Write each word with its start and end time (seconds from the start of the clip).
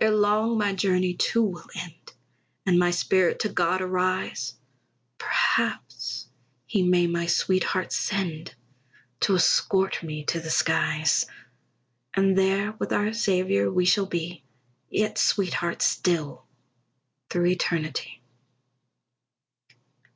Ere 0.00 0.12
long 0.12 0.56
my 0.56 0.72
journey, 0.72 1.14
too, 1.14 1.42
will 1.42 1.66
end, 1.74 2.12
And 2.64 2.78
my 2.78 2.92
spirit 2.92 3.40
to 3.40 3.48
God 3.48 3.80
arise; 3.82 4.54
Perhaps 5.18 6.28
he 6.64 6.84
may 6.84 7.08
my 7.08 7.26
sweetheart 7.26 7.92
send 7.92 8.54
To 9.22 9.34
escort 9.34 10.00
me 10.00 10.22
to 10.26 10.38
the 10.38 10.48
skies; 10.48 11.26
And 12.14 12.38
there 12.38 12.70
with 12.78 12.92
our 12.92 13.12
Saviour 13.12 13.68
we 13.68 13.84
shall 13.84 14.06
be, 14.06 14.44
Yet 14.90 15.18
sweethearts 15.18 15.84
still 15.86 16.44
through 17.28 17.46
eternity. 17.46 18.20